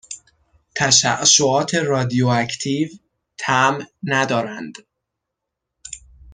تششعات 0.75 1.75
رادیواکتیو 1.75 2.89
طعم 3.37 3.87
ندارند 4.03 4.75